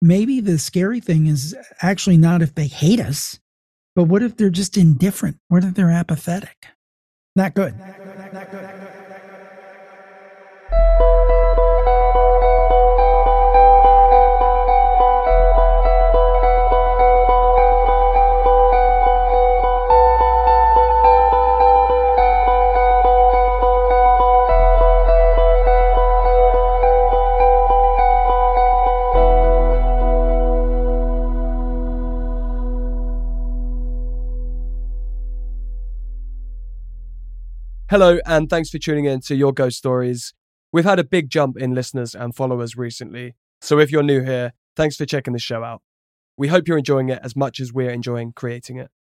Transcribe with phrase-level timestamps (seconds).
[0.00, 3.38] maybe the scary thing is actually not if they hate us,
[3.94, 5.38] but what if they're just indifferent?
[5.48, 6.66] What if they're apathetic?
[7.36, 7.78] Not good.
[7.78, 8.32] Not good.
[8.32, 8.89] Not good.
[37.90, 40.32] Hello, and thanks for tuning in to Your Ghost Stories.
[40.72, 44.52] We've had a big jump in listeners and followers recently, so if you're new here,
[44.76, 45.82] thanks for checking the show out.
[46.36, 48.92] We hope you're enjoying it as much as we're enjoying creating it.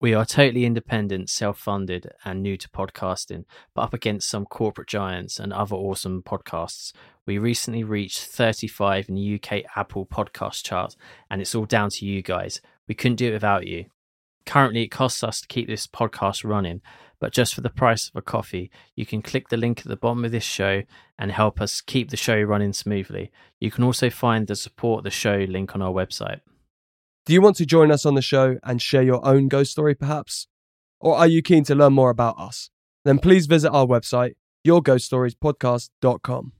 [0.00, 3.42] We are totally independent, self funded, and new to podcasting,
[3.74, 6.92] but up against some corporate giants and other awesome podcasts.
[7.26, 10.94] We recently reached 35 in the UK Apple podcast chart,
[11.28, 12.60] and it's all down to you guys.
[12.86, 13.86] We couldn't do it without you.
[14.46, 16.82] Currently, it costs us to keep this podcast running,
[17.22, 19.94] but just for the price of a coffee, you can click the link at the
[19.94, 20.82] bottom of this show
[21.16, 23.30] and help us keep the show running smoothly.
[23.60, 26.40] You can also find the support the show link on our website.
[27.24, 29.94] Do you want to join us on the show and share your own ghost story,
[29.94, 30.48] perhaps?
[30.98, 32.70] Or are you keen to learn more about us?
[33.04, 34.32] Then please visit our website,
[34.66, 36.52] yourghoststoriespodcast.com.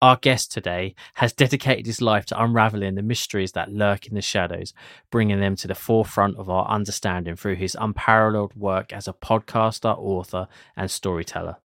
[0.00, 4.22] Our guest today has dedicated his life to unraveling the mysteries that lurk in the
[4.22, 4.72] shadows,
[5.10, 9.98] bringing them to the forefront of our understanding through his unparalleled work as a podcaster,
[9.98, 10.46] author,
[10.76, 11.56] and storyteller.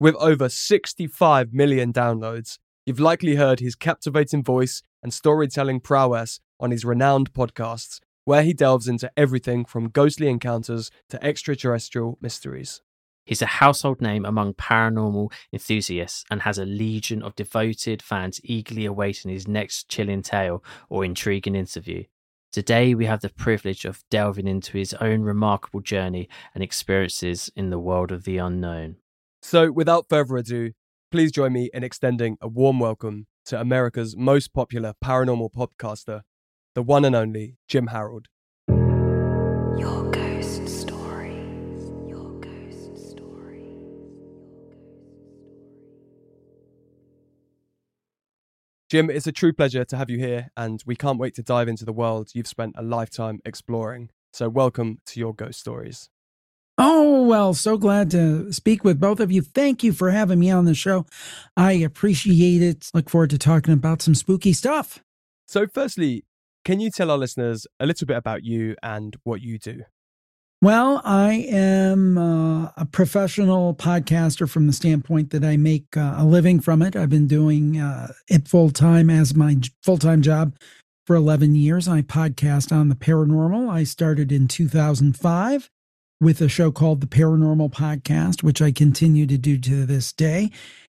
[0.00, 6.72] With over 65 million downloads, you've likely heard his captivating voice and storytelling prowess on
[6.72, 12.82] his renowned podcasts, where he delves into everything from ghostly encounters to extraterrestrial mysteries.
[13.30, 18.84] He's a household name among paranormal enthusiasts and has a legion of devoted fans eagerly
[18.86, 22.02] awaiting his next chilling tale or intriguing interview.
[22.50, 27.70] Today, we have the privilege of delving into his own remarkable journey and experiences in
[27.70, 28.96] the world of the unknown.
[29.42, 30.72] So, without further ado,
[31.12, 36.22] please join me in extending a warm welcome to America's most popular paranormal podcaster,
[36.74, 38.26] the one and only Jim Harold.
[48.90, 51.68] Jim, it's a true pleasure to have you here, and we can't wait to dive
[51.68, 54.10] into the world you've spent a lifetime exploring.
[54.32, 56.10] So, welcome to your ghost stories.
[56.76, 59.42] Oh, well, so glad to speak with both of you.
[59.42, 61.06] Thank you for having me on the show.
[61.56, 62.90] I appreciate it.
[62.92, 65.04] Look forward to talking about some spooky stuff.
[65.46, 66.24] So, firstly,
[66.64, 69.84] can you tell our listeners a little bit about you and what you do?
[70.62, 76.24] Well, I am uh, a professional podcaster from the standpoint that I make uh, a
[76.26, 76.94] living from it.
[76.94, 80.54] I've been doing uh, it full time as my full time job
[81.06, 81.88] for 11 years.
[81.88, 83.70] I podcast on the paranormal.
[83.70, 85.70] I started in 2005
[86.20, 90.50] with a show called The Paranormal Podcast, which I continue to do to this day.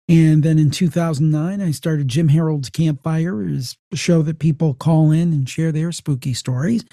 [0.09, 5.11] And then in 2009, I started Jim Harold's Campfire, is a show that people call
[5.11, 6.85] in and share their spooky stories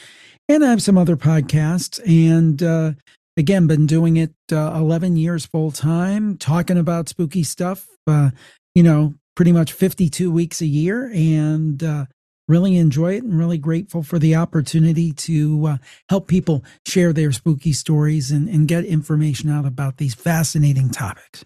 [0.50, 2.00] and I have some other podcasts.
[2.06, 2.94] And uh,
[3.38, 8.32] again, been doing it uh, 11 years full time, talking about spooky stuff, uh,
[8.76, 11.12] you know, pretty much 52 weeks a year.
[11.14, 12.06] And uh,
[12.48, 15.78] really enjoy it and really grateful for the opportunity to uh,
[16.10, 21.46] help people share their spooky stories and, and get information out about these fascinating topics.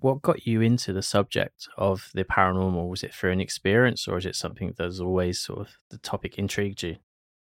[0.00, 2.88] What got you into the subject of the paranormal?
[2.88, 6.36] Was it through an experience or is it something that's always sort of the topic
[6.36, 6.96] intrigued you?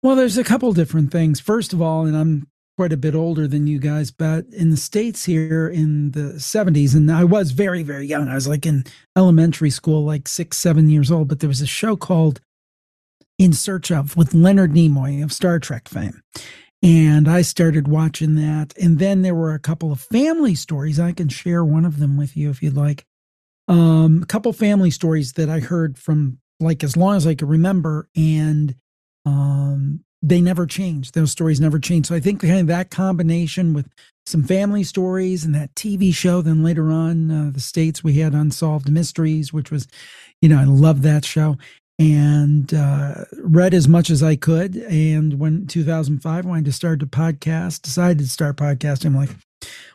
[0.03, 1.40] Well, there's a couple different things.
[1.40, 4.75] First of all, and I'm quite a bit older than you guys, but in the
[4.75, 8.28] States here in the 70s, and I was very, very young.
[8.28, 8.84] I was like in
[9.18, 12.42] elementary school, like six, seven years old, but there was a show called
[13.40, 16.22] In Search of with Leonard Nimoy of Star Trek fame.
[16.81, 18.74] And I started watching that.
[18.78, 21.00] And then there were a couple of family stories.
[21.00, 23.06] I can share one of them with you if you'd like.
[23.69, 27.47] Um, a couple family stories that I heard from like as long as I could
[27.47, 28.09] remember.
[28.18, 28.75] And
[29.25, 31.14] um, they never changed.
[31.14, 32.08] Those stories never changed.
[32.08, 33.88] So I think kind of that combination with
[34.25, 36.42] some family stories and that TV show.
[36.42, 39.88] Then later on, uh, the states we had Unsolved Mysteries, which was,
[40.42, 41.58] you know, I love that show
[42.00, 44.75] and uh, read as much as I could.
[44.75, 49.08] And when 2005, wanted to start a podcast, decided to start podcasting.
[49.08, 49.36] I'm like,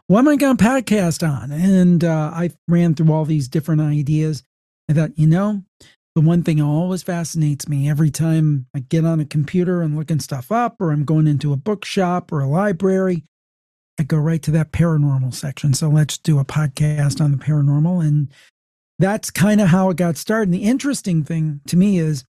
[0.06, 1.52] what am I going to podcast on?
[1.52, 4.42] And uh, I ran through all these different ideas.
[4.88, 5.64] I thought, you know,
[6.18, 10.18] the one thing always fascinates me every time I get on a computer and looking
[10.18, 13.22] stuff up, or I'm going into a bookshop or a library,
[14.00, 15.74] I go right to that paranormal section.
[15.74, 18.04] So let's do a podcast on the paranormal.
[18.04, 18.32] And
[18.98, 20.48] that's kind of how it got started.
[20.48, 22.24] And the interesting thing to me is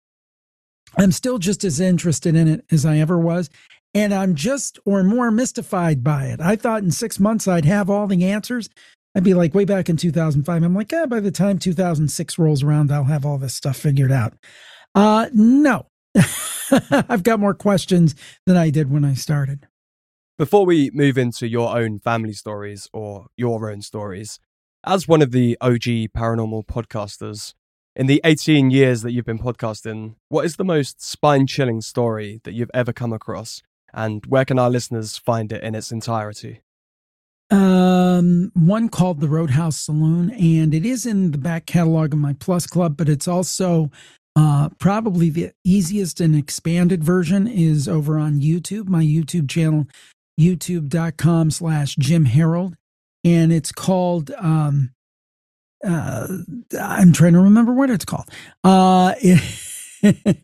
[0.97, 3.51] I'm still just as interested in it as I ever was.
[3.93, 6.41] And I'm just or more mystified by it.
[6.41, 8.67] I thought in six months I'd have all the answers.
[9.15, 10.61] I'd be like way back in 2005.
[10.61, 14.11] I'm like, eh, by the time 2006 rolls around, I'll have all this stuff figured
[14.11, 14.33] out.
[14.93, 15.87] Uh, no,
[16.91, 18.13] I've got more questions
[18.45, 19.67] than I did when I started.
[20.37, 24.37] Before we move into your own family stories or your own stories,
[24.85, 27.53] as one of the OG paranormal podcasters,
[27.95, 32.41] in the 18 years that you've been podcasting, what is the most spine chilling story
[32.43, 33.61] that you've ever come across?
[33.93, 36.59] And where can our listeners find it in its entirety?
[37.51, 42.33] Um, one called the Roadhouse Saloon, and it is in the back catalog of my
[42.33, 43.91] Plus Club, but it's also
[44.35, 49.87] uh, probably the easiest and expanded version is over on YouTube, my YouTube channel,
[50.39, 52.75] youtube.com slash Jim Harold.
[53.23, 54.91] And it's called, um,
[55.85, 56.27] uh,
[56.79, 58.29] I'm trying to remember what it's called.
[58.63, 59.41] Uh, it,
[60.01, 60.43] it,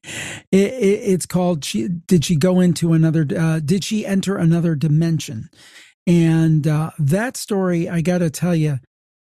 [0.51, 5.49] it, it's called, she, did she go into another, uh, did she enter another dimension?
[6.07, 8.79] And uh, that story, I got to tell you,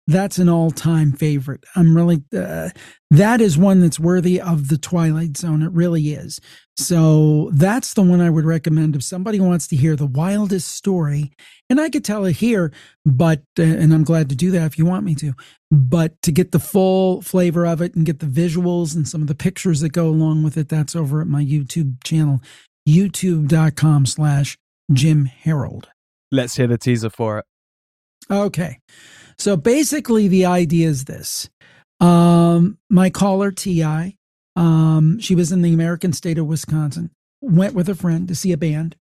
[0.06, 1.64] that's an all-time favorite.
[1.74, 2.68] I'm really uh,
[3.10, 5.62] that is one that's worthy of the Twilight Zone.
[5.62, 6.40] It really is.
[6.76, 11.32] So that's the one I would recommend if somebody wants to hear the wildest story.
[11.70, 12.72] And I could tell it here,
[13.06, 15.32] but uh, and I'm glad to do that if you want me to.
[15.70, 19.28] But to get the full flavor of it and get the visuals and some of
[19.28, 22.42] the pictures that go along with it, that's over at my YouTube channel,
[22.86, 24.58] youtube.com/slash
[24.92, 25.88] Jim Harold.
[26.34, 27.44] Let's hear the teaser for it.
[28.30, 28.80] Okay.
[29.38, 31.48] So basically, the idea is this
[32.00, 34.16] um, my caller, T.I.,
[34.56, 37.10] um, she was in the American state of Wisconsin,
[37.40, 38.96] went with a friend to see a band.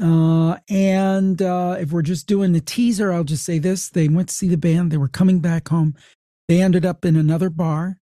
[0.00, 4.28] Uh, and uh, if we're just doing the teaser, I'll just say this they went
[4.28, 5.94] to see the band, they were coming back home.
[6.46, 7.98] They ended up in another bar,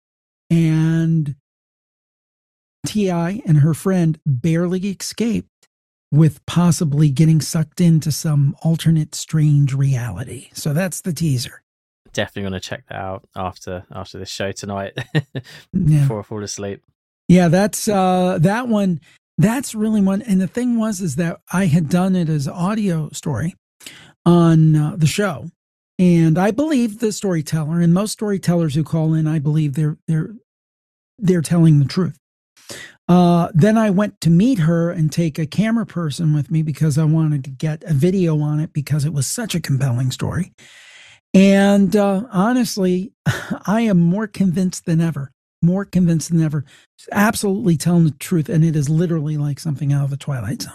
[0.49, 1.35] and
[2.87, 3.41] T.I.
[3.45, 5.50] and her friend barely escaped
[6.11, 10.49] with possibly getting sucked into some alternate strange reality.
[10.53, 11.63] So that's the teaser.
[12.13, 14.97] Definitely going to check that out after after this show tonight
[15.73, 16.83] before I fall asleep.
[17.29, 18.99] Yeah, that's uh that one
[19.37, 23.09] that's really one and the thing was is that I had done it as audio
[23.11, 23.55] story
[24.25, 25.49] on uh, the show.
[25.97, 30.35] And I believe the storyteller and most storytellers who call in I believe they're they're
[31.17, 32.17] they're telling the truth.
[33.11, 36.97] Uh, then I went to meet her and take a camera person with me because
[36.97, 40.53] I wanted to get a video on it because it was such a compelling story.
[41.33, 43.11] And uh, honestly,
[43.67, 46.63] I am more convinced than ever, more convinced than ever,
[47.11, 48.47] absolutely telling the truth.
[48.47, 50.71] And it is literally like something out of the Twilight Zone.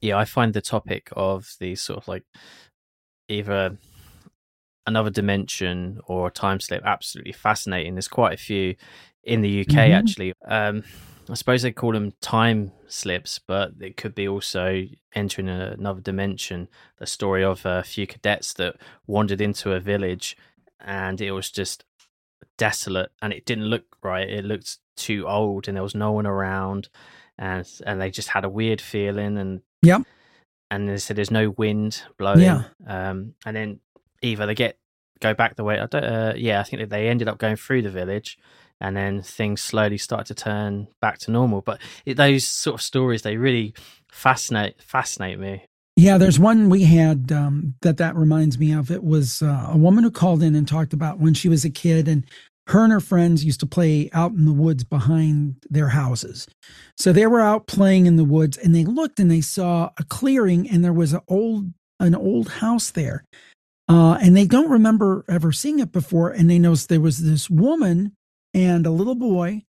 [0.00, 2.22] Yeah, I find the topic of the sort of like
[3.28, 3.76] either
[4.86, 7.96] another dimension or time slip absolutely fascinating.
[7.96, 8.76] There's quite a few
[9.24, 9.92] in the UK mm-hmm.
[9.92, 10.32] actually.
[10.46, 10.84] Um,
[11.30, 14.84] I suppose they call them time slips, but it could be also
[15.14, 16.68] entering another dimension.
[16.98, 20.36] The story of a few cadets that wandered into a village
[20.80, 21.84] and it was just
[22.58, 24.28] desolate and it didn't look right.
[24.28, 26.88] It looked too old and there was no one around
[27.38, 29.98] and and they just had a weird feeling and yeah.
[30.70, 32.40] And they said there's no wind blowing.
[32.40, 32.64] Yeah.
[32.86, 33.80] Um, and then
[34.22, 34.78] either they get
[35.20, 37.56] go back the way I don't, uh, yeah, I think that they ended up going
[37.56, 38.38] through the village
[38.80, 41.60] and then things slowly start to turn back to normal.
[41.60, 43.74] But it, those sort of stories, they really
[44.10, 45.64] fascinate fascinate me.
[45.96, 48.90] Yeah, there's one we had um, that that reminds me of.
[48.90, 51.70] It was uh, a woman who called in and talked about when she was a
[51.70, 52.24] kid, and
[52.68, 56.46] her and her friends used to play out in the woods behind their houses.
[56.96, 60.04] So they were out playing in the woods, and they looked and they saw a
[60.04, 63.24] clearing, and there was an old an old house there.
[63.88, 66.30] Uh, and they don't remember ever seeing it before.
[66.30, 68.12] And they noticed there was this woman
[68.54, 69.62] and a little boy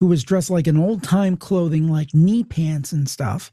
[0.00, 3.52] who was dressed like an old time clothing, like knee pants and stuff.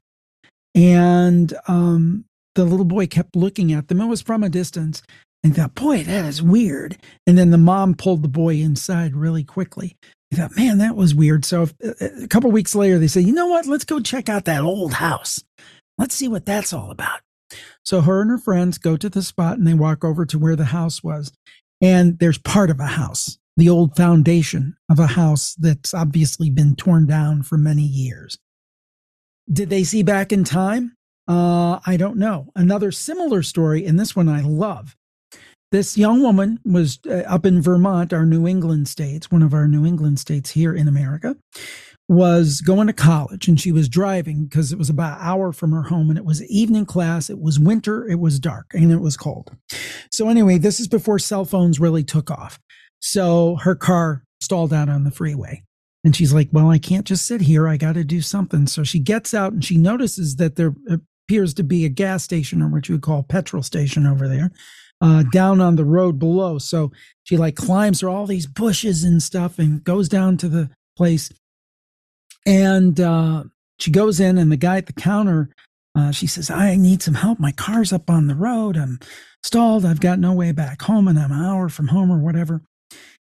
[0.75, 2.25] And um,
[2.56, 4.02] the little boy kept looking at them.
[4.02, 5.02] It was from a distance
[5.44, 6.98] and he thought, boy, that is weird.
[7.28, 9.96] And then the mom pulled the boy inside really quickly.
[10.32, 11.46] He thought, man, that was weird.
[11.46, 13.68] So if, uh, a couple weeks later, they said, you know what?
[13.68, 15.44] Let's go check out that old house.
[15.98, 17.20] Let's see what that's all about.
[17.84, 20.56] So her and her friends go to the spot and they walk over to where
[20.56, 21.32] the house was.
[21.82, 26.75] And there's part of a house the old foundation of a house that's obviously been
[26.75, 28.38] torn down for many years.
[29.51, 30.95] Did they see back in time?
[31.27, 32.51] Uh, I don't know.
[32.55, 34.95] Another similar story, and this one I love.
[35.72, 39.67] This young woman was uh, up in Vermont, our New England states, one of our
[39.67, 41.36] New England states here in America,
[42.07, 45.72] was going to college and she was driving because it was about an hour from
[45.72, 47.29] her home and it was evening class.
[47.29, 49.51] It was winter, it was dark, and it was cold.
[50.12, 52.60] So, anyway, this is before cell phones really took off.
[53.05, 55.62] So her car stalled out on the freeway.
[56.05, 57.67] And she's like, Well, I can't just sit here.
[57.67, 58.65] I got to do something.
[58.65, 60.74] So she gets out and she notices that there
[61.27, 64.29] appears to be a gas station or what you would call a petrol station over
[64.29, 64.51] there
[65.01, 66.57] uh, down on the road below.
[66.60, 66.93] So
[67.24, 71.29] she like climbs through all these bushes and stuff and goes down to the place.
[72.45, 73.43] And uh,
[73.79, 75.50] she goes in, and the guy at the counter,
[75.93, 77.38] uh, she says, I need some help.
[77.38, 78.77] My car's up on the road.
[78.77, 79.00] I'm
[79.43, 79.86] stalled.
[79.86, 82.62] I've got no way back home, and I'm an hour from home or whatever.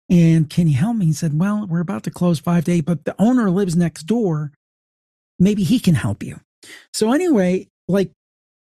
[0.09, 1.07] And can you help me?
[1.07, 4.03] He said, Well, we're about to close five to eight, but the owner lives next
[4.03, 4.51] door.
[5.39, 6.39] Maybe he can help you.
[6.93, 8.11] So, anyway, like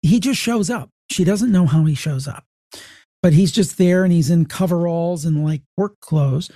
[0.03, 0.91] he just shows up.
[1.11, 2.45] She doesn't know how he shows up,
[3.23, 6.50] but he's just there and he's in coveralls and like work clothes.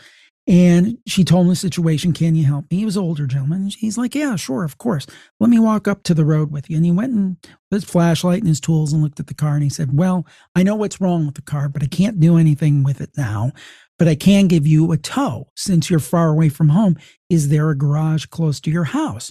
[0.46, 2.12] And she told him the situation.
[2.12, 2.78] Can you help me?
[2.78, 3.70] He was an older gentleman.
[3.78, 5.06] He's like, Yeah, sure, of course.
[5.38, 6.74] Let me walk up to the road with you.
[6.76, 7.36] And he went and
[7.70, 9.54] with his flashlight and his tools and looked at the car.
[9.54, 12.36] And he said, Well, I know what's wrong with the car, but I can't do
[12.36, 13.52] anything with it now
[14.00, 16.96] but I can give you a tow since you're far away from home.
[17.28, 19.30] Is there a garage close to your house?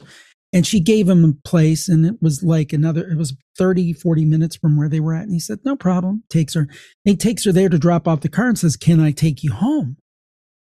[0.54, 4.26] And she gave him a place, and it was like another, it was 30, 40
[4.26, 5.24] minutes from where they were at.
[5.24, 6.24] And he said, No problem.
[6.30, 6.68] Takes her.
[7.04, 9.54] He takes her there to drop off the car and says, Can I take you
[9.54, 9.98] home?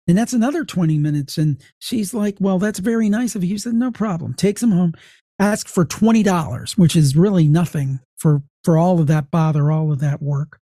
[0.07, 1.37] And that's another 20 minutes.
[1.37, 3.51] And she's like, Well, that's very nice of you.
[3.51, 4.33] He said, No problem.
[4.33, 4.93] Takes him home,
[5.37, 9.99] asked for $20, which is really nothing for, for all of that bother, all of
[9.99, 10.59] that work.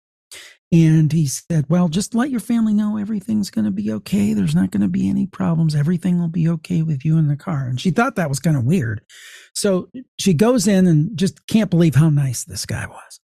[0.71, 4.33] And he said, Well, just let your family know everything's going to be okay.
[4.33, 5.75] There's not going to be any problems.
[5.75, 7.67] Everything will be okay with you in the car.
[7.67, 9.01] And she thought that was kind of weird.
[9.53, 13.19] So she goes in and just can't believe how nice this guy was.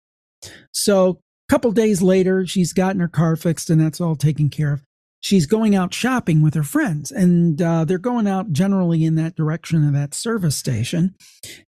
[0.73, 4.73] So a couple days later, she's gotten her car fixed and that's all taken care
[4.73, 4.83] of
[5.21, 9.35] she's going out shopping with her friends and uh, they're going out generally in that
[9.35, 11.15] direction of that service station.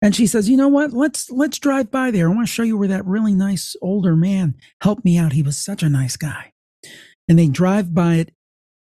[0.02, 0.94] And she says you know what?
[0.94, 2.30] Let's let's drive by there.
[2.30, 5.34] I want to show you where that really nice older man helped me out.
[5.34, 6.52] He was such a nice guy.
[7.28, 8.32] And they drive by it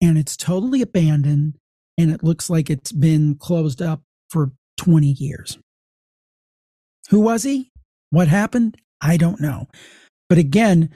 [0.00, 1.54] and it's totally abandoned
[1.98, 5.58] and it looks like it's been closed up for 20 years.
[7.08, 7.70] Who was he?
[8.10, 8.76] What happened?
[9.00, 9.68] I don't know.
[10.28, 10.90] But again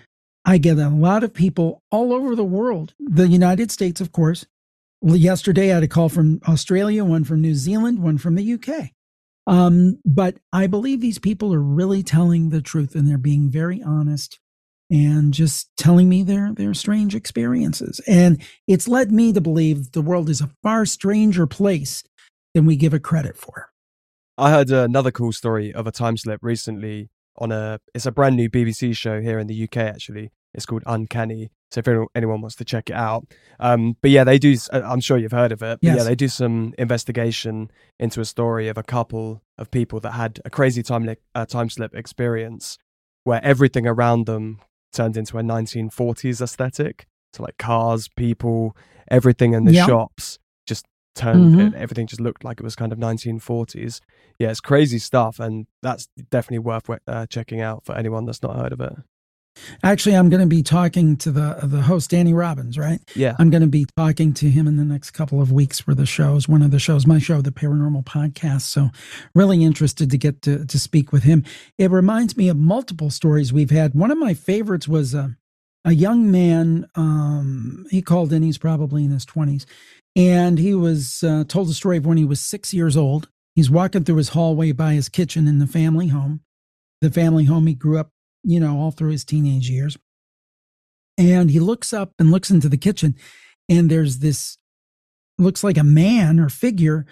[0.45, 4.47] I get a lot of people all over the world, the United States, of course.
[5.03, 8.91] Yesterday, I had a call from Australia, one from New Zealand, one from the UK.
[9.47, 13.83] Um, but I believe these people are really telling the truth and they're being very
[13.83, 14.39] honest
[14.91, 18.01] and just telling me their their strange experiences.
[18.07, 22.05] And it's led me to believe the world is a far stranger place
[22.55, 23.71] than we give it credit for.
[24.37, 28.37] I heard another cool story of a time slip recently on a it's a brand
[28.37, 30.31] new BBC show here in the UK actually.
[30.53, 31.51] It's called Uncanny.
[31.71, 33.25] So if anyone wants to check it out,
[33.61, 34.57] um, but yeah, they do.
[34.73, 35.79] Uh, I'm sure you've heard of it.
[35.81, 35.99] Yes.
[35.99, 37.71] yeah, they do some investigation
[38.01, 41.47] into a story of a couple of people that had a crazy time li- uh,
[41.47, 42.77] time slip experience,
[43.23, 44.59] where everything around them
[44.93, 47.07] turned into a 1940s aesthetic.
[47.33, 48.77] So like cars, people,
[49.09, 50.41] everything in the shops
[51.15, 51.77] turned mm-hmm.
[51.77, 54.01] everything just looked like it was kind of 1940s
[54.39, 58.57] yeah it's crazy stuff and that's definitely worth uh, checking out for anyone that's not
[58.57, 58.95] heard of it.
[59.83, 63.01] Actually i'm going to be talking to the the host danny robins right?
[63.17, 63.35] Yeah.
[63.39, 66.07] I'm going to be talking to him in the next couple of weeks for the
[66.07, 68.91] shows one of the shows my show the paranormal podcast so
[69.35, 71.45] really interested to get to, to speak with him.
[71.77, 73.95] It reminds me of multiple stories we've had.
[73.95, 75.31] One of my favorites was uh,
[75.85, 79.67] a young man um, he called in he's probably in his 20s
[80.21, 83.31] and he was uh, told the story of when he was six years old.
[83.55, 86.43] He's walking through his hallway by his kitchen in the family home,
[87.01, 88.11] the family home he grew up,
[88.43, 89.97] you know, all through his teenage years.
[91.17, 93.17] And he looks up and looks into the kitchen,
[93.67, 94.59] and there's this
[95.39, 97.07] looks like a man or figure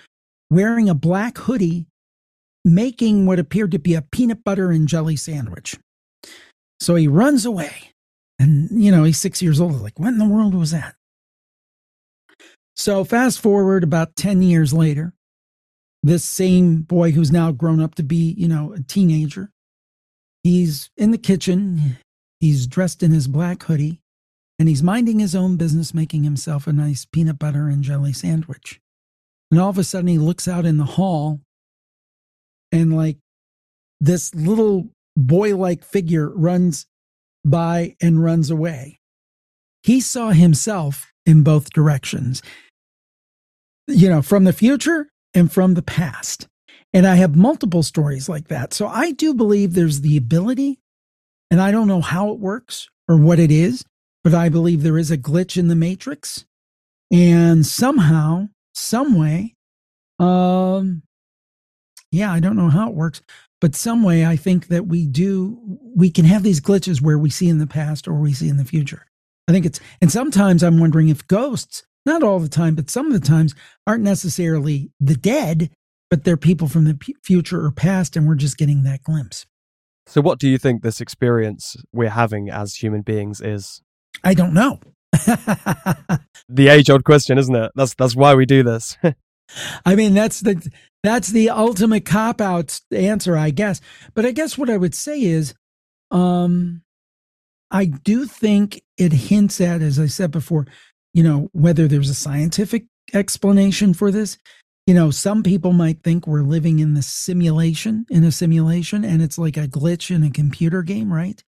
[0.51, 1.87] wearing a black hoodie
[2.63, 5.79] making what appeared to be a peanut butter and jelly sandwich.
[6.79, 7.93] So he runs away.
[8.39, 9.81] And, you know, he's six years old.
[9.81, 10.95] Like, what in the world was that?
[12.79, 15.13] So, fast forward about 10 years later,
[16.05, 19.51] this same boy who's now grown up to be, you know, a teenager,
[20.45, 21.99] he's in the kitchen.
[22.39, 24.01] He's dressed in his black hoodie
[24.61, 28.81] and he's minding his own business, making himself a nice peanut butter and jelly sandwich.
[29.51, 31.41] And all of a sudden, he looks out in the hall
[32.71, 33.17] and, like,
[34.01, 36.87] this little boy like figure runs
[37.45, 39.01] by and runs away.
[39.83, 42.41] He saw himself in both directions
[43.89, 46.47] you know, from the future and from the past.
[46.95, 48.73] And I have multiple stories like that.
[48.73, 50.81] So I do believe there's the ability,
[51.51, 53.85] and I don't know how it works or what it is,
[54.25, 56.45] but I believe there is a glitch in the matrix.
[57.11, 59.55] And somehow, some way,
[60.19, 61.03] um,
[62.11, 63.23] yeah, I don't know how it works,
[63.61, 65.59] but some way I think that we do,
[65.95, 68.57] we can have these glitches where we see in the past or we see in
[68.57, 69.07] the future.
[69.47, 73.07] I think it's, and sometimes I'm wondering if ghosts not all the time, but some
[73.07, 73.55] of the times
[73.87, 75.71] aren't necessarily the dead,
[76.11, 79.47] but they're people from the p- future or past, and we're just getting that glimpse.
[80.07, 83.83] So, what do you think this experience we're having as human beings is?
[84.25, 84.81] I don't know.
[86.49, 87.73] the age-old question, isn't it?
[87.75, 88.97] That's that's why we do this.
[89.85, 90.71] I mean, that's the
[91.03, 93.81] that's the ultimate cop out answer, I guess.
[94.15, 95.55] But I guess what I would say is,
[96.11, 96.83] um,
[97.71, 100.67] I do think it hints at, as I said before,
[101.15, 102.85] you know, whether there's a scientific
[103.15, 104.39] explanation for this.
[104.87, 109.21] You know, some people might think we're living in the simulation, in a simulation, and
[109.21, 111.43] it's like a glitch in a computer game, right?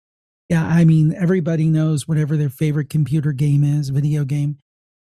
[0.49, 4.59] Yeah, I mean, everybody knows whatever their favorite computer game is, video game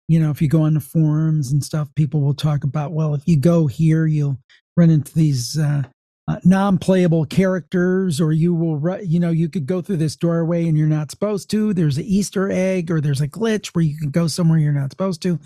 [0.08, 3.14] you know, if you go on the forums and stuff, people will talk about, well,
[3.14, 4.38] if you go here, you'll
[4.76, 5.82] run into these uh,
[6.26, 10.78] uh, non-playable characters, or you will, you know, you could go through this doorway and
[10.78, 11.74] you're not supposed to.
[11.74, 14.90] There's an Easter egg, or there's a glitch where you can go somewhere you're not
[14.90, 15.38] supposed to.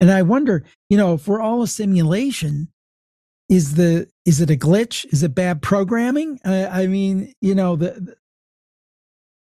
[0.00, 2.68] And I wonder, you know, if we're all a simulation,
[3.48, 5.04] is the is it a glitch?
[5.12, 6.40] Is it bad programming?
[6.44, 8.16] Uh, I mean, you know, the, the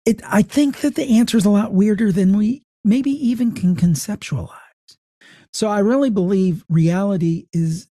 [0.06, 0.22] it.
[0.28, 4.50] I think that the answer is a lot weirder than we maybe even can conceptualize.
[5.54, 7.88] So I really believe reality is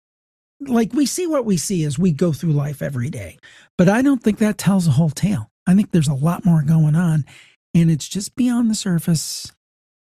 [0.60, 3.38] like we see what we see as we go through life every day.
[3.78, 5.50] But I don't think that tells the whole tale.
[5.68, 7.26] I think there's a lot more going on
[7.74, 9.52] and it's just beyond the surface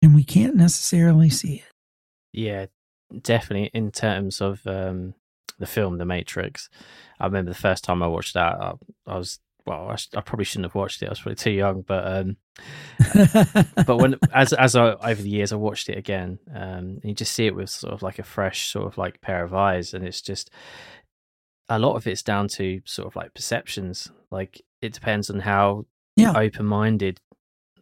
[0.02, 1.72] and we can't necessarily see it.
[2.32, 2.66] Yeah,
[3.20, 5.14] definitely in terms of um
[5.58, 6.68] the film The Matrix.
[7.20, 8.72] I remember the first time I watched that I,
[9.06, 11.06] I was well, I, I, probably shouldn't have watched it.
[11.06, 12.36] I was probably too young, but um,
[13.86, 17.32] but when as as I, over the years I watched it again, um, you just
[17.32, 20.04] see it with sort of like a fresh sort of like pair of eyes, and
[20.04, 20.50] it's just
[21.68, 24.10] a lot of it's down to sort of like perceptions.
[24.30, 26.32] Like it depends on how yeah.
[26.36, 27.20] open minded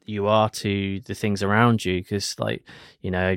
[0.05, 2.65] you are to the things around you, because like
[3.01, 3.37] you know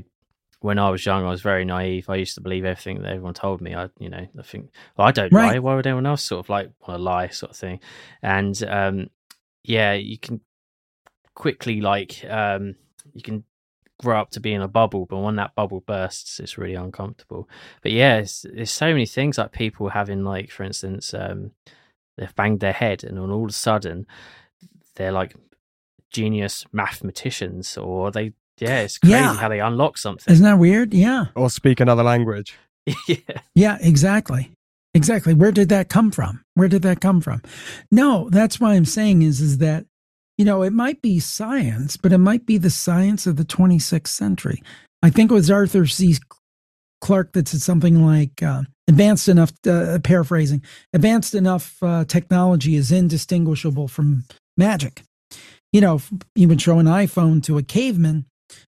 [0.64, 2.10] when I was young, I was very naive.
[2.10, 3.76] I used to believe everything that everyone told me.
[3.76, 5.56] I, you know, I think, well, I don't right.
[5.56, 5.60] lie.
[5.60, 7.82] Why would anyone else sort of like want to lie, sort of thing?
[8.22, 9.10] And um,
[9.66, 10.40] yeah, you can
[11.36, 12.76] quickly like um,
[13.14, 13.44] you can
[14.02, 17.50] grow up to be in a bubble, but when that bubble bursts, it's really uncomfortable.
[17.82, 21.52] But yeah, there's so many things like people having like, for instance, um,
[22.18, 24.08] they've banged their head, and all of a sudden,
[24.96, 25.36] they're like
[26.10, 29.34] genius mathematicians, or they yeah, it's crazy yeah.
[29.36, 30.32] how they unlock something.
[30.32, 30.94] Isn't that weird?
[30.94, 31.26] Yeah.
[31.36, 32.56] Or speak another language.
[33.08, 33.18] yeah.
[33.56, 34.52] Yeah, exactly.
[34.94, 35.34] Exactly.
[35.34, 36.44] Where did that come from?
[36.54, 37.42] Where did that come from?
[37.92, 39.86] No, that's why I'm saying is is that
[40.38, 44.08] you know, it might be science, but it might be the science of the 26th
[44.08, 44.64] century.
[45.02, 46.18] I think it was Arthur C.
[47.02, 50.64] Clarke that said something like uh, advanced enough, uh, paraphrasing,
[50.94, 54.24] advanced enough uh, technology is indistinguishable from
[54.58, 55.04] magic.
[55.72, 56.02] You know,
[56.36, 58.26] you would show an iPhone to a caveman,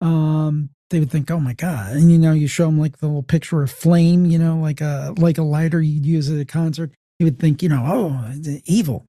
[0.04, 3.08] um, they would think, "Oh my god!" And you know, you show them like the
[3.08, 6.46] little picture of flame, you know, like a like a lighter you'd use at a
[6.46, 6.92] concert.
[7.20, 8.34] You would think, you know, "Oh,
[8.66, 9.06] evil,"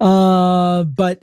[0.00, 1.22] uh, but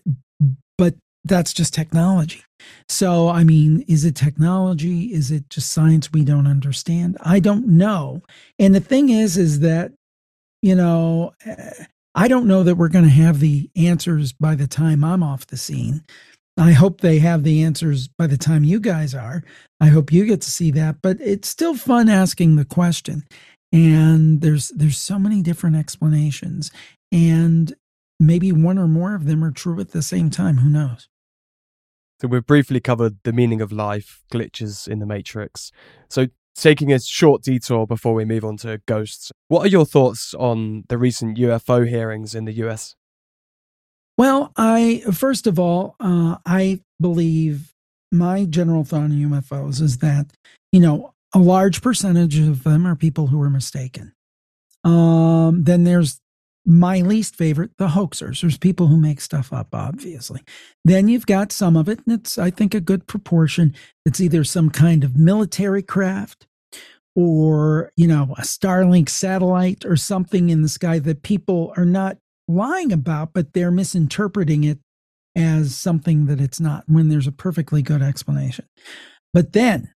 [0.78, 2.44] but that's just technology.
[2.88, 5.14] So, I mean, is it technology?
[5.14, 7.18] Is it just science we don't understand?
[7.22, 8.22] I don't know.
[8.58, 9.92] And the thing is, is that
[10.62, 11.34] you know,
[12.16, 15.48] I don't know that we're going to have the answers by the time I'm off
[15.48, 16.04] the scene.
[16.60, 19.44] I hope they have the answers by the time you guys are.
[19.80, 23.24] I hope you get to see that, but it's still fun asking the question.
[23.72, 26.70] And there's there's so many different explanations
[27.14, 27.74] and
[28.20, 31.08] maybe one or more of them are true at the same time, who knows.
[32.20, 35.72] So we've briefly covered the meaning of life, glitches in the matrix.
[36.10, 39.32] So taking a short detour before we move on to ghosts.
[39.48, 42.96] What are your thoughts on the recent UFO hearings in the US?
[44.20, 47.74] Well, I first of all, uh, I believe
[48.12, 50.26] my general thought on UFOs is that
[50.74, 54.12] you know a large percentage of them are people who are mistaken.
[54.84, 56.20] Um, then there's
[56.66, 58.42] my least favorite, the hoaxers.
[58.42, 60.42] There's people who make stuff up, obviously.
[60.84, 63.74] Then you've got some of it, and it's, I think, a good proportion.
[64.06, 66.46] It's either some kind of military craft
[67.16, 72.18] or, you know, a Starlink satellite or something in the sky that people are not
[72.50, 74.80] lying about, but they're misinterpreting it
[75.36, 78.66] as something that it's not when there's a perfectly good explanation.
[79.34, 79.94] But then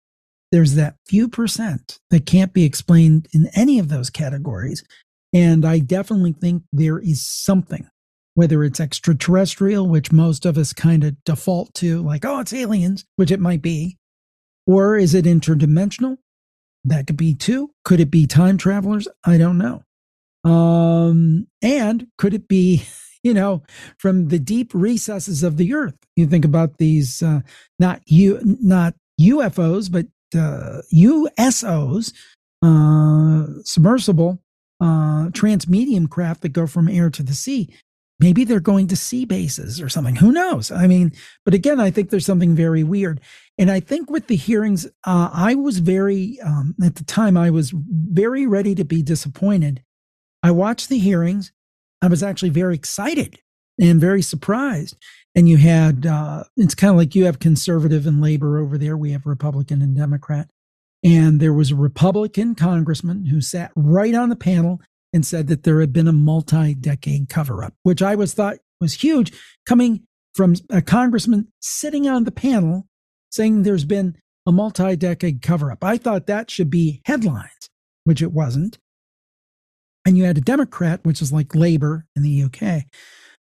[0.52, 4.84] there's that few percent that can't be explained in any of those categories.
[5.34, 7.88] And I definitely think there is something,
[8.36, 13.04] whether it's extraterrestrial, which most of us kind of default to, like, oh, it's aliens,
[13.16, 13.98] which it might be,
[14.68, 16.18] or is it interdimensional?
[16.86, 17.72] That could be too.
[17.84, 19.08] Could it be time travelers?
[19.26, 19.84] I don't know.
[20.44, 22.86] Um, and could it be,
[23.24, 23.64] you know,
[23.98, 25.96] from the deep recesses of the earth?
[26.16, 27.42] You think about these, uh,
[27.80, 32.14] not you, not UFOs, but uh, USOs,
[32.62, 34.40] uh, submersible
[34.82, 37.74] uh, transmedium craft that go from air to the sea,
[38.20, 40.16] maybe they're going to sea bases or something.
[40.16, 40.72] Who knows?
[40.72, 41.14] I mean,
[41.46, 43.22] but again, I think there's something very weird.
[43.58, 47.50] And I think with the hearings, uh, I was very, um, at the time, I
[47.50, 49.84] was very ready to be disappointed.
[50.44, 51.52] I watched the hearings.
[52.02, 53.40] I was actually very excited
[53.80, 54.98] and very surprised.
[55.36, 58.96] And you had, uh, it's kind of like you have conservative and labor over there.
[58.98, 60.50] We have Republican and Democrat.
[61.04, 64.80] And there was a Republican congressman who sat right on the panel
[65.12, 69.32] and said that there had been a multi-decade cover-up, which I was thought was huge,
[69.66, 70.04] coming
[70.36, 72.88] from a congressman sitting on the panel
[73.32, 75.84] saying there's been a multi-decade cover-up.
[75.84, 77.70] I thought that should be headlines,
[78.04, 78.78] which it wasn't.
[80.06, 82.86] And you had a Democrat, which is like Labor in the UK,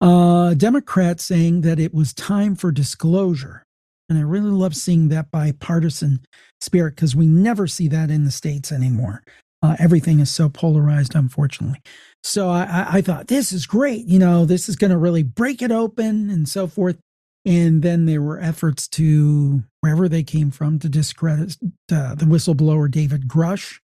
[0.01, 3.63] uh, Democrat saying that it was time for disclosure.
[4.09, 6.19] And I really love seeing that bipartisan
[6.59, 9.23] spirit because we never see that in the States anymore.
[9.63, 11.79] Uh, everything is so polarized, unfortunately.
[12.23, 14.05] So I, I thought this is great.
[14.07, 16.97] You know, this is going to really break it open and so forth.
[17.45, 21.57] And then there were efforts to, wherever they came from, to discredit
[21.91, 23.79] uh, the whistleblower David Grusch,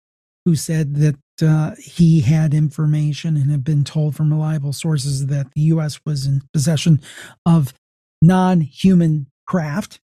[0.44, 5.52] who said that uh, he had information and had been told from reliable sources that
[5.54, 6.00] the U.S.
[6.04, 7.00] was in possession
[7.44, 7.74] of
[8.20, 10.00] non human craft.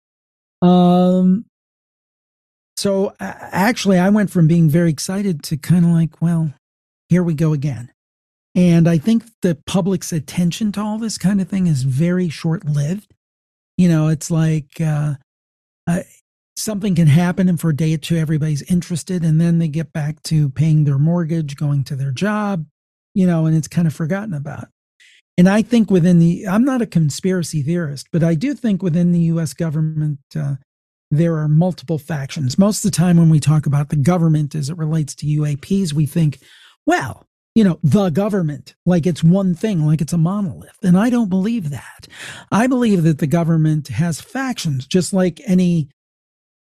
[0.63, 1.45] Um,
[2.77, 6.53] so actually, I went from being very excited to kind of like, well,
[7.09, 7.91] here we go again.
[8.55, 12.65] And I think the public's attention to all this kind of thing is very short
[12.65, 13.13] lived.
[13.77, 15.15] You know, it's like uh,
[15.87, 16.01] uh,
[16.57, 19.93] something can happen, and for a day or two, everybody's interested, and then they get
[19.93, 22.67] back to paying their mortgage, going to their job,
[23.15, 24.69] you know, and it's kind of forgotten about.
[25.37, 29.13] And I think within the, I'm not a conspiracy theorist, but I do think within
[29.13, 30.55] the US government, uh,
[31.11, 32.59] there are multiple factions.
[32.59, 35.93] Most of the time, when we talk about the government as it relates to UAPs,
[35.93, 36.39] we think,
[36.87, 40.77] well, you know, the government, like it's one thing, like it's a monolith.
[40.83, 42.09] And I don't believe that.
[42.51, 45.89] I believe that the government has factions, just like any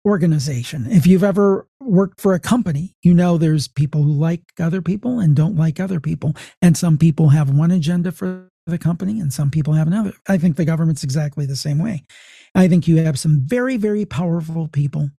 [0.06, 0.86] organization.
[0.90, 5.20] If you've ever worked for a company, you know there's people who like other people
[5.20, 6.36] and don't like other people.
[6.62, 10.14] And some people have one agenda for the company and some people have another.
[10.28, 12.04] I think the government's exactly the same way.
[12.54, 15.10] I think you have some very, very powerful people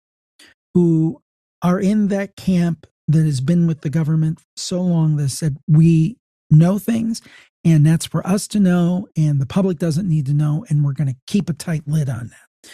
[0.75, 1.21] who
[1.63, 6.17] are in that camp that has been with the government so long that said, we
[6.51, 7.23] know things
[7.65, 10.93] and that's for us to know and the public doesn't need to know and we're
[10.93, 12.71] going to keep a tight lid on that.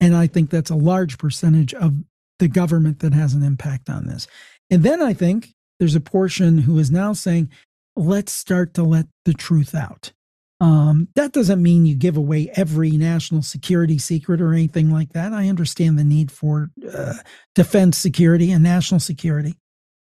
[0.00, 1.94] And I think that's a large percentage of
[2.38, 4.26] the government that has an impact on this.
[4.70, 7.50] And then I think there's a portion who is now saying,
[7.96, 10.12] let's start to let the truth out.
[10.60, 15.32] Um, that doesn't mean you give away every national security secret or anything like that.
[15.32, 17.14] I understand the need for uh,
[17.54, 19.56] defense security and national security,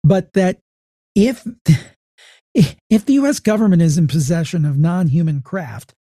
[0.02, 0.58] but that
[1.14, 1.46] if
[2.54, 3.38] if the U.S.
[3.38, 5.94] government is in possession of non-human craft,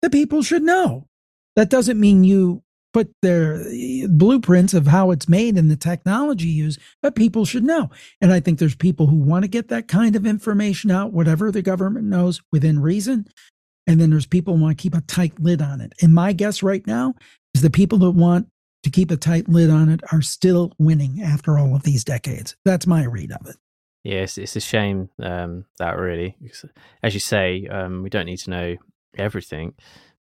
[0.00, 1.06] the people should know.
[1.54, 2.62] That doesn't mean you
[2.94, 3.62] put their
[4.08, 7.90] blueprints of how it's made and the technology used, but people should know.
[8.20, 11.50] And I think there's people who want to get that kind of information out, whatever
[11.50, 13.26] the government knows within reason.
[13.86, 15.92] And then there's people who want to keep a tight lid on it.
[16.00, 17.14] And my guess right now
[17.52, 18.48] is the people that want
[18.84, 22.56] to keep a tight lid on it are still winning after all of these decades.
[22.64, 23.56] That's my read of it.
[24.04, 26.36] Yes, it's a shame um, that really,
[27.02, 28.76] as you say, um, we don't need to know
[29.16, 29.74] everything,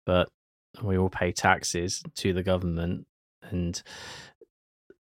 [0.05, 0.29] but
[0.81, 3.05] we all pay taxes to the government,
[3.43, 3.81] and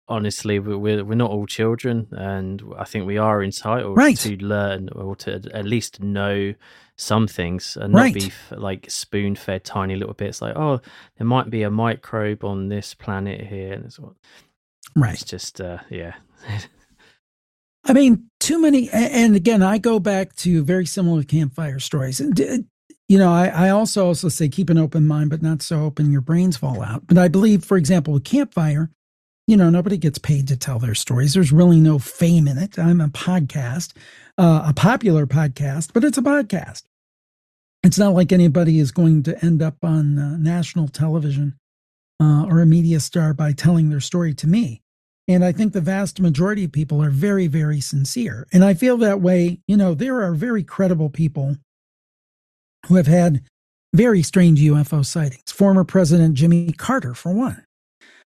[0.07, 4.17] honestly, we're we're not all children, and I think we are entitled right.
[4.17, 6.53] to learn or to at least know
[6.95, 8.13] some things and not right.
[8.13, 10.41] be like spoon fed tiny little bits.
[10.41, 10.81] Like, oh,
[11.17, 14.13] there might be a microbe on this planet here, and it's what.
[14.95, 15.13] Right.
[15.13, 16.15] It's just, uh, yeah.
[17.85, 18.89] I mean, too many.
[18.89, 22.21] And again, I go back to very similar campfire stories.
[23.09, 26.11] You know, I, I also also say keep an open mind, but not so open
[26.11, 27.07] your brains fall out.
[27.07, 28.91] But I believe, for example, with campfire,
[29.47, 31.33] you know, nobody gets paid to tell their stories.
[31.33, 32.77] There's really no fame in it.
[32.77, 33.93] I'm a podcast,
[34.37, 36.83] uh, a popular podcast, but it's a podcast.
[37.81, 41.57] It's not like anybody is going to end up on uh, national television
[42.21, 44.83] uh, or a media star by telling their story to me.
[45.27, 48.45] And I think the vast majority of people are very, very sincere.
[48.53, 49.61] And I feel that way.
[49.67, 51.57] You know, there are very credible people
[52.87, 53.43] who have had
[53.93, 55.51] very strange UFO sightings.
[55.51, 57.65] Former President Jimmy Carter, for one.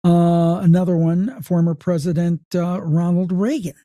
[0.05, 3.77] Uh, another one, former President uh, Ronald Reagan,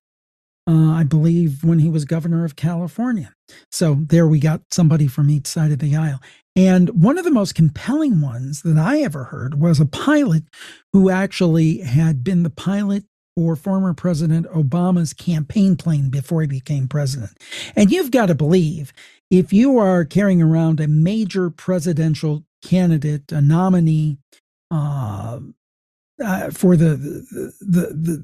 [0.68, 3.34] uh, I believe, when he was governor of California.
[3.72, 6.20] So there we got somebody from each side of the aisle.
[6.56, 10.44] And one of the most compelling ones that I ever heard was a pilot
[10.92, 13.04] who actually had been the pilot
[13.36, 17.38] for former President Obama's campaign plane before he became president.
[17.76, 18.92] And you've got to believe
[19.30, 24.18] if you are carrying around a major presidential candidate, a nominee
[24.72, 25.40] uh,
[26.24, 28.24] uh, for the, the, the,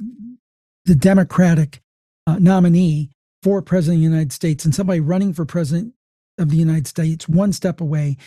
[0.86, 1.82] the, Democratic
[2.28, 3.12] uh, nominee
[3.44, 5.94] for president of the United States and somebody running for president
[6.38, 8.18] of the United States one step away,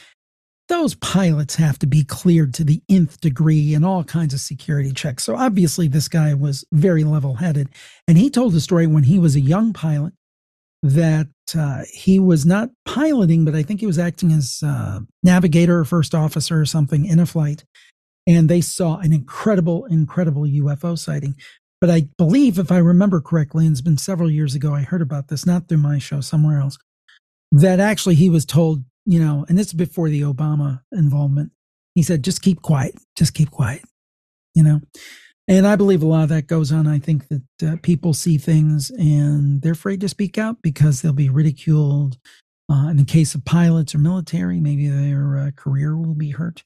[0.68, 4.92] those pilots have to be cleared to the nth degree and all kinds of security
[4.92, 5.24] checks.
[5.24, 7.68] So obviously, this guy was very level headed.
[8.08, 10.12] And he told the story when he was a young pilot
[10.82, 15.80] that uh, he was not piloting, but I think he was acting as uh, navigator
[15.80, 17.64] or first officer or something in a flight.
[18.26, 21.37] And they saw an incredible, incredible UFO sighting.
[21.80, 25.02] But I believe, if I remember correctly, and it's been several years ago, I heard
[25.02, 26.78] about this, not through my show, somewhere else,
[27.52, 31.52] that actually he was told, you know, and this is before the Obama involvement.
[31.94, 33.82] He said, just keep quiet, just keep quiet,
[34.54, 34.80] you know.
[35.48, 36.87] And I believe a lot of that goes on.
[36.87, 41.12] I think that uh, people see things and they're afraid to speak out because they'll
[41.12, 42.18] be ridiculed.
[42.68, 46.64] Uh, in the case of pilots or military, maybe their uh, career will be hurt.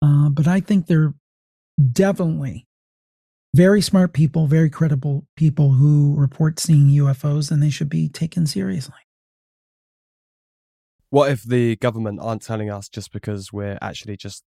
[0.00, 1.14] Uh, but I think they're
[1.92, 2.66] definitely
[3.54, 8.46] very smart people, very credible people who report seeing UFOs, and they should be taken
[8.46, 8.94] seriously.
[11.10, 14.44] What if the government aren't telling us just because we're actually just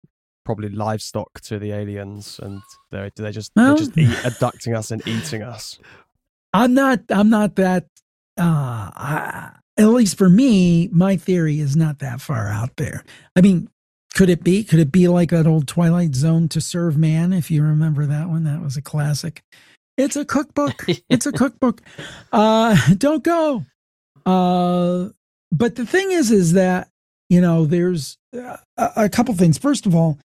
[0.45, 4.91] probably livestock to the aliens and they're they're just well, they're just eat, abducting us
[4.91, 5.79] and eating us?
[6.53, 6.99] I'm not.
[7.09, 7.87] I'm not that.
[8.37, 13.03] Uh, I, at least for me, my theory is not that far out there.
[13.35, 13.69] I mean,
[14.13, 14.63] could it be?
[14.63, 17.33] Could it be like that old Twilight Zone to serve man?
[17.33, 19.43] If you remember that one, that was a classic.
[19.97, 20.85] It's a cookbook.
[21.09, 21.81] it's a cookbook.
[22.31, 23.65] Uh, don't go.
[24.25, 25.09] Uh,
[25.51, 26.89] but the thing is, is that
[27.29, 29.57] you know, there's a, a couple things.
[29.57, 30.19] First of all,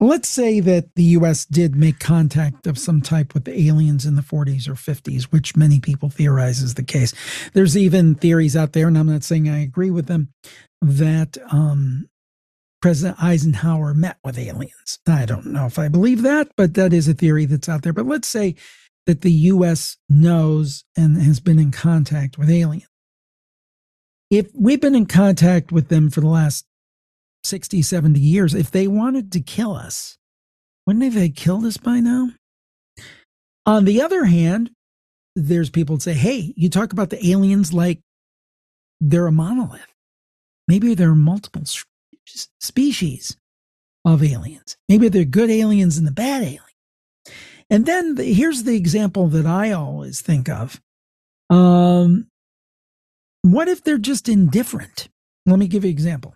[0.00, 1.44] let's say that the U.S.
[1.44, 5.56] did make contact of some type with the aliens in the 40s or 50s, which
[5.56, 7.14] many people theorize is the case.
[7.52, 10.28] There's even theories out there, and I'm not saying I agree with them,
[10.80, 12.08] that um,
[12.80, 14.98] President Eisenhower met with aliens.
[15.06, 17.92] I don't know if I believe that, but that is a theory that's out there.
[17.92, 18.56] But let's say
[19.06, 19.96] that the U.S.
[20.08, 22.88] knows and has been in contact with aliens.
[24.32, 26.64] If we've been in contact with them for the last
[27.44, 30.16] 60, 70 years, if they wanted to kill us,
[30.86, 32.30] wouldn't they have killed us by now?
[33.66, 34.70] On the other hand,
[35.36, 38.00] there's people that say, hey, you talk about the aliens like
[39.02, 39.92] they're a monolith.
[40.66, 41.64] Maybe there are multiple
[42.58, 43.36] species
[44.02, 44.78] of aliens.
[44.88, 46.62] Maybe they're good aliens and the bad aliens.
[47.68, 50.80] And then the, here's the example that I always think of.
[51.50, 52.28] Um,
[53.42, 55.08] what if they're just indifferent?
[55.46, 56.34] Let me give you an example.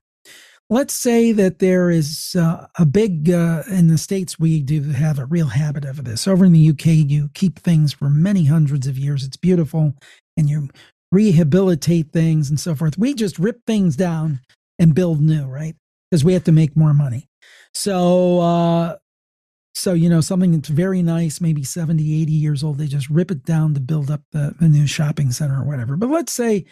[0.68, 5.18] Let's say that there is uh, a big, uh, in the States, we do have
[5.18, 6.26] a real habit of this.
[6.26, 9.24] Over in the UK, you keep things for many hundreds of years.
[9.24, 9.94] It's beautiful
[10.36, 10.68] and you
[11.12, 12.98] rehabilitate things and so forth.
[12.98, 14.40] We just rip things down
[14.78, 15.76] and build new, right?
[16.10, 17.28] because we have to make more money.
[17.74, 18.96] So, uh,
[19.74, 23.30] so you know, something that's very nice, maybe 70, 80 years old, they just rip
[23.30, 25.96] it down to build up the, the new shopping center or whatever.
[25.96, 26.64] But let's say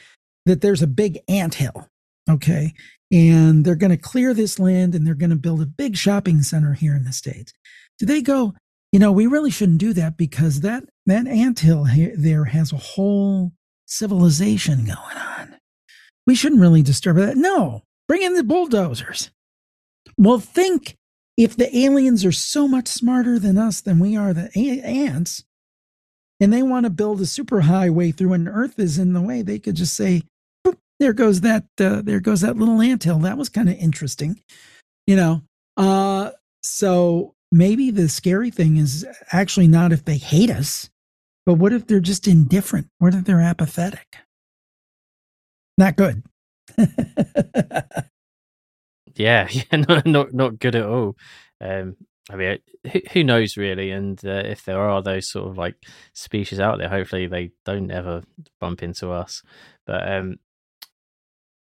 [0.47, 1.89] that there's a big ant hill,
[2.29, 2.73] okay,
[3.13, 6.43] and they're going to clear this land and they're going to build a big shopping
[6.43, 7.53] center here in the states.
[7.99, 8.55] Do they go?
[8.93, 12.77] You know, we really shouldn't do that because that that ant hill there has a
[12.77, 13.53] whole
[13.87, 15.57] civilization going on.
[16.27, 17.37] We shouldn't really disturb that.
[17.37, 19.31] No, Bring in the bulldozers.
[20.19, 20.97] Well, think
[21.37, 25.45] if the aliens are so much smarter than us than we are the ants,
[26.41, 29.43] and they want to build a super highway through and Earth is in the way,
[29.43, 30.23] they could just say,
[31.05, 31.65] "There goes that.
[31.79, 33.19] Uh, there goes that little ant hill.
[33.19, 34.41] That was kind of interesting."
[35.07, 35.43] You know.
[35.77, 36.31] Uh,
[36.63, 40.89] so maybe the scary thing is actually not if they hate us,
[41.45, 42.89] but what if they're just indifferent?
[43.01, 44.17] What if they're apathetic?
[45.77, 46.23] Not good.
[49.15, 51.17] yeah, yeah, not not not good at all.
[51.61, 51.97] Um,
[52.31, 52.59] I mean,
[52.91, 53.91] who, who knows really?
[53.91, 55.77] And uh, if there are those sort of like
[56.15, 58.23] species out there, hopefully they don't ever
[58.61, 59.43] bump into us.
[59.87, 60.37] But um,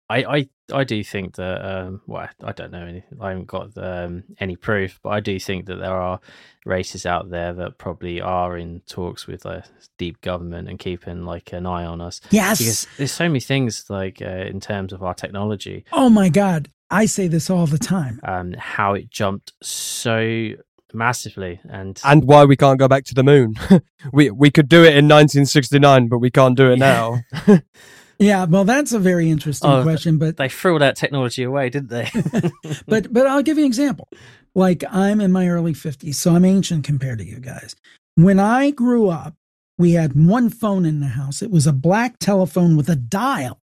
[0.08, 3.76] I, I I do think that um, well I don't know any, I haven't got
[3.76, 6.20] um, any proof, but I do think that there are
[6.66, 9.64] races out there that probably are in talks with a
[9.98, 12.20] deep government and keeping like an eye on us.
[12.30, 15.84] Yes, because there's so many things like uh, in terms of our technology.
[15.92, 18.20] Oh my god, I say this all the time.
[18.24, 20.50] Um, how it jumped so
[20.92, 23.54] massively and and why we can't go back to the moon.
[24.12, 27.20] we we could do it in 1969, but we can't do it now.
[28.18, 30.18] Yeah, well, that's a very interesting oh, question.
[30.18, 32.11] But they threw that technology away, didn't they?
[32.87, 34.09] but but I'll give you an example.
[34.55, 37.74] Like I'm in my early 50s, so I'm ancient compared to you guys.
[38.14, 39.35] When I grew up,
[39.79, 41.42] we had one phone in the house.
[41.42, 43.59] It was a black telephone with a dial.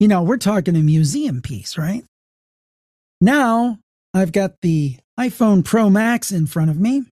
[0.00, 2.04] You know, we're talking a museum piece, right?
[3.20, 3.78] Now
[4.12, 7.04] I've got the iPhone Pro Max in front of me.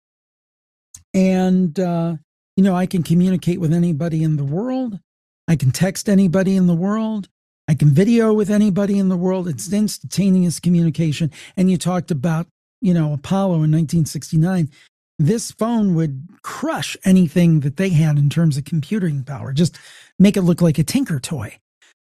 [1.13, 2.17] And, uh,
[2.57, 4.99] you know, I can communicate with anybody in the world.
[5.49, 7.29] I can text anybody in the world.
[7.69, 9.49] I can video with anybody in the world.
[9.49, 11.31] It's instantaneous communication.
[11.57, 12.47] And you talked about,
[12.81, 14.71] you know, Apollo in 1969.
[15.19, 19.79] This phone would crush anything that they had in terms of computing power, just
[20.19, 21.57] make it look like a tinker toy.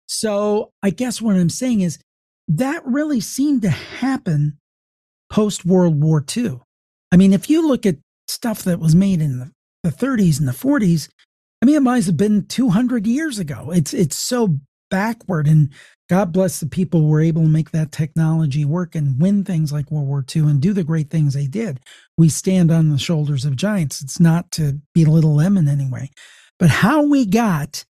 [0.07, 1.99] So I guess what I'm saying is
[2.49, 4.59] that really seemed to happen
[5.31, 6.61] post World War II.
[7.11, 7.97] I mean, if you look at
[8.29, 9.51] stuff that was made in the,
[9.83, 11.09] the 30s and the 40s,
[11.63, 13.71] I mean, it might have been 200 years ago.
[13.73, 14.59] It's it's so
[14.91, 15.73] backward, and
[16.09, 19.73] God bless the people who were able to make that technology work and win things
[19.73, 21.79] like World War II and do the great things they did.
[22.19, 24.03] We stand on the shoulders of giants.
[24.03, 26.11] It's not to belittle them in any way,
[26.59, 27.85] but how we got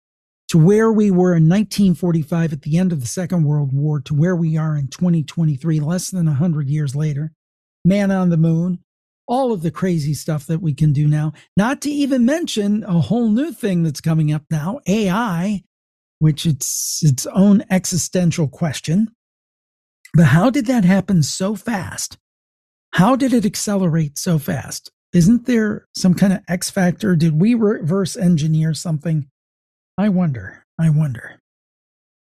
[0.49, 4.13] to where we were in 1945 at the end of the Second World War to
[4.13, 7.31] where we are in 2023, less than 100 years later,
[7.85, 8.83] man on the moon,
[9.31, 12.99] all of the crazy stuff that we can do now, not to even mention a
[12.99, 15.63] whole new thing that's coming up now, AI,
[16.19, 19.07] which it's its own existential question.
[20.13, 22.17] But how did that happen so fast?
[22.95, 24.91] How did it accelerate so fast?
[25.13, 27.15] Isn't there some kind of X factor?
[27.15, 29.27] Did we reverse engineer something
[29.97, 30.65] I wonder.
[30.79, 31.39] I wonder.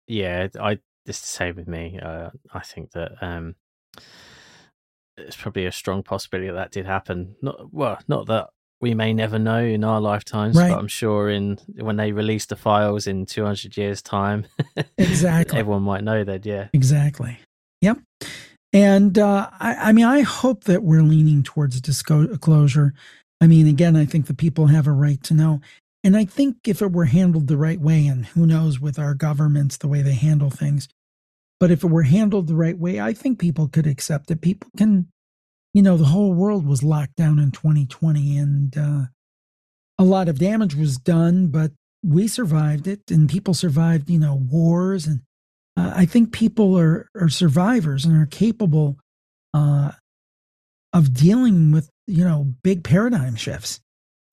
[0.07, 1.99] Yeah, I just the same with me.
[2.01, 3.55] Uh, I think that um,
[5.21, 7.35] it's probably a strong possibility that that did happen.
[7.41, 8.49] Not well, not that
[8.81, 10.71] we may never know in our lifetimes, right.
[10.71, 14.45] but I'm sure in when they release the files in 200 years' time,
[14.97, 16.45] exactly, everyone might know that.
[16.45, 17.39] Yeah, exactly.
[17.81, 17.99] Yep.
[18.73, 22.93] And uh, I, I mean, I hope that we're leaning towards disclosure.
[23.41, 25.61] I mean, again, I think the people have a right to know.
[26.03, 29.13] And I think if it were handled the right way, and who knows with our
[29.13, 30.87] governments, the way they handle things,
[31.61, 34.41] but if it were handled the right way, I think people could accept it.
[34.41, 35.07] People can,
[35.75, 39.01] you know, the whole world was locked down in 2020 and uh,
[39.99, 41.71] a lot of damage was done, but
[42.03, 45.05] we survived it and people survived, you know, wars.
[45.05, 45.21] And
[45.77, 48.97] uh, I think people are, are survivors and are capable
[49.53, 49.91] uh,
[50.93, 53.81] of dealing with, you know, big paradigm shifts.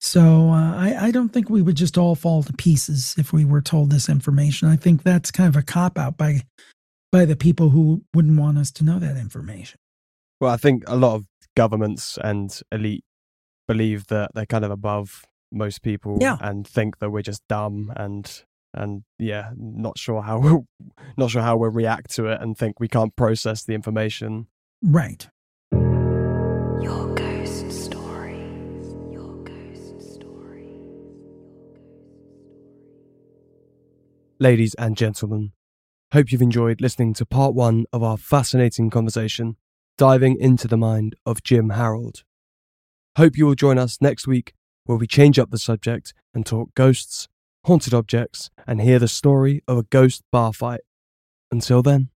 [0.01, 3.43] So uh, I, I, don't think we would just all fall to pieces if we
[3.45, 4.69] were told this information.
[4.69, 6.41] I think that's kind of a cop out by
[7.11, 9.79] by the people who wouldn't want us to know that information.
[10.39, 13.03] Well, I think a lot of governments and elite
[13.67, 16.37] believe that they're kind of above most people yeah.
[16.41, 18.43] and think that we're just dumb and
[18.73, 20.65] and yeah, not sure how we'll,
[21.17, 24.47] not sure how we'll react to it and think we can't process the information.
[24.83, 25.27] Right.
[25.71, 28.95] Your ghost stories.
[29.11, 30.67] Your ghost stories.
[34.39, 35.51] Ladies and gentlemen,
[36.11, 39.55] hope you've enjoyed listening to part one of our fascinating conversation
[39.97, 42.23] diving into the mind of Jim Harold.
[43.17, 44.53] Hope you will join us next week
[44.85, 47.27] where we change up the subject and talk ghosts,
[47.65, 50.81] haunted objects, and hear the story of a ghost bar fight.
[51.51, 52.09] Until then.